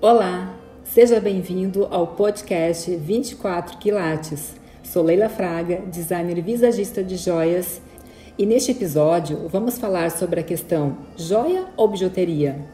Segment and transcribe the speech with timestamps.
[0.00, 4.54] Olá, seja bem-vindo ao podcast 24 Quilates.
[4.80, 7.82] Sou Leila Fraga, designer visagista de joias,
[8.38, 12.64] e neste episódio vamos falar sobre a questão joia ou bijuteria.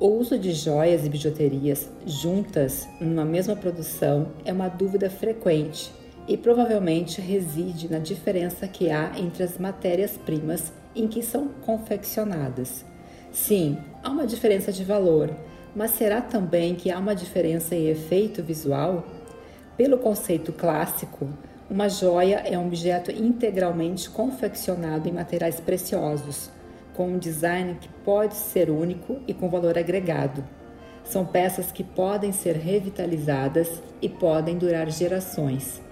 [0.00, 5.92] O uso de joias e bijuterias juntas numa mesma produção é uma dúvida frequente
[6.26, 12.84] e provavelmente reside na diferença que há entre as matérias-primas em que são confeccionadas.
[13.30, 15.30] Sim, há uma diferença de valor,
[15.76, 19.04] mas será também que há uma diferença em efeito visual?
[19.76, 21.28] Pelo conceito clássico,
[21.68, 26.50] uma joia é um objeto integralmente confeccionado em materiais preciosos,
[26.94, 30.42] com um design que pode ser único e com valor agregado.
[31.04, 35.82] São peças que podem ser revitalizadas e podem durar gerações.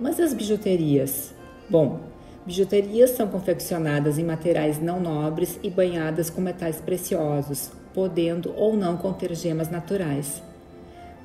[0.00, 1.34] Mas as bijuterias?
[1.68, 2.00] Bom,
[2.46, 8.96] bijuterias são confeccionadas em materiais não nobres e banhadas com metais preciosos, podendo ou não
[8.96, 10.42] conter gemas naturais.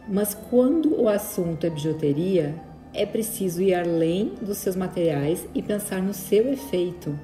[0.08, 2.56] Mas quando o assunto é bijuteria,
[2.94, 7.18] é preciso ir além dos seus materiais e pensar no seu efeito,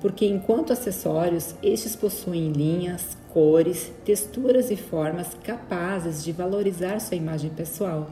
[0.00, 7.50] porque enquanto acessórios, estes possuem linhas, cores, texturas e formas capazes de valorizar sua imagem
[7.50, 8.10] pessoal.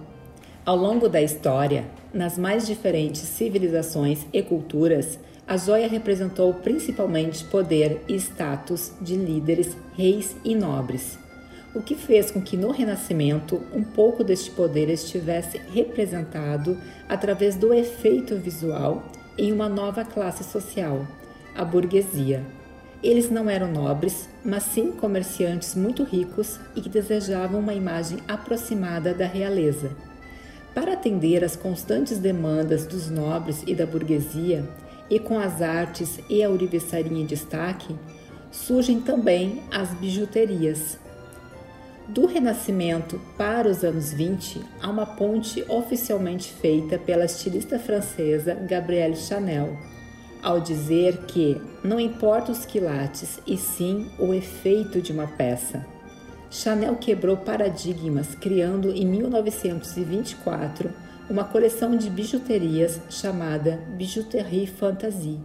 [0.69, 8.02] Ao longo da história, nas mais diferentes civilizações e culturas, a joia representou principalmente poder
[8.06, 11.19] e status de líderes, reis e nobres,
[11.74, 16.77] o que fez com que no Renascimento um pouco deste poder estivesse representado
[17.08, 19.05] através do efeito visual
[19.39, 21.06] em uma nova classe social,
[21.55, 22.44] a burguesia.
[23.02, 29.14] Eles não eram nobres, mas sim comerciantes muito ricos e que desejavam uma imagem aproximada
[29.14, 29.96] da realeza.
[30.74, 34.69] Para atender às constantes demandas dos nobres e da burguesia,
[35.11, 37.97] e com as artes e a ourivesaria em destaque,
[38.50, 40.98] surgem também as bijuterias.
[42.08, 49.17] Do Renascimento para os anos 20, há uma ponte oficialmente feita pela estilista francesa Gabrielle
[49.17, 49.77] Chanel,
[50.42, 55.85] ao dizer que não importa os quilates e sim o efeito de uma peça.
[56.51, 60.91] Chanel quebrou paradigmas, criando em 1924
[61.29, 65.39] uma coleção de bijuterias chamada Bijouterie Fantasie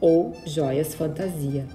[0.00, 1.66] ou joias fantasia,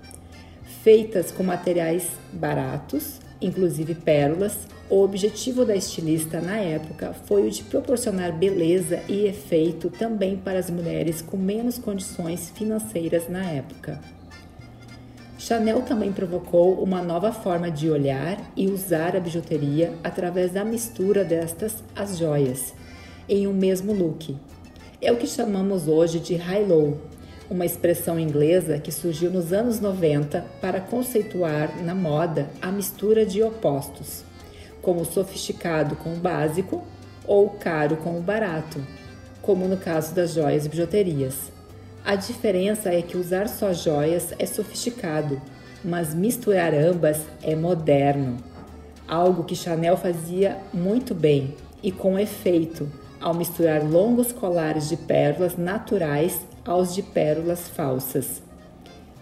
[0.84, 4.68] feitas com materiais baratos, inclusive pérolas.
[4.90, 10.59] O objetivo da estilista na época foi o de proporcionar beleza e efeito também para
[10.59, 14.00] as mulheres com menos condições financeiras na época.
[15.41, 21.25] Chanel também provocou uma nova forma de olhar e usar a bijuteria através da mistura
[21.25, 22.75] destas às joias
[23.28, 24.38] em um mesmo look.
[25.01, 26.96] É o que chamamos hoje de high-low,
[27.50, 33.41] uma expressão inglesa que surgiu nos anos 90 para conceituar na moda a mistura de
[33.41, 34.24] opostos,
[34.80, 36.84] como sofisticado com o básico
[37.25, 38.80] ou caro com o barato,
[39.41, 41.51] como no caso das joias e bijuterias.
[42.03, 45.39] A diferença é que usar só joias é sofisticado,
[45.84, 48.38] mas misturar ambas é moderno.
[49.07, 55.57] Algo que Chanel fazia muito bem e com efeito, ao misturar longos colares de pérolas
[55.57, 58.41] naturais aos de pérolas falsas.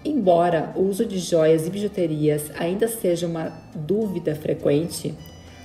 [0.04, 5.14] Embora o uso de joias e bijuterias ainda seja uma dúvida frequente,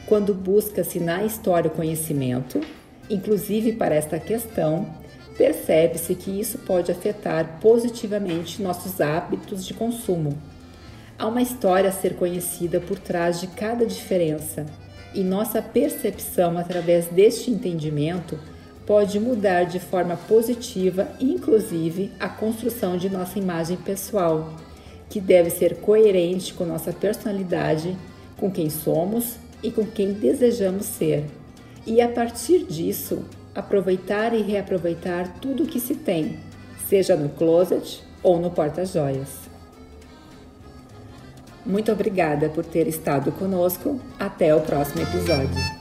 [0.06, 2.60] quando busca-se na história o conhecimento,
[3.08, 5.03] inclusive para esta questão,
[5.36, 10.36] percebe-se que isso pode afetar positivamente nossos hábitos de consumo.
[11.18, 14.66] Há uma história a ser conhecida por trás de cada diferença
[15.14, 18.38] e nossa percepção através deste entendimento
[18.84, 24.52] pode mudar de forma positiva, inclusive a construção de nossa imagem pessoal,
[25.08, 27.96] que deve ser coerente com nossa personalidade,
[28.36, 31.24] com quem somos e com quem desejamos ser.
[31.86, 33.24] E a partir disso,
[33.54, 36.38] aproveitar e reaproveitar tudo o que se tem,
[36.88, 39.44] seja no closet ou no porta-joias.
[41.64, 43.98] Muito obrigada por ter estado conosco.
[44.18, 45.73] Até o próximo episódio.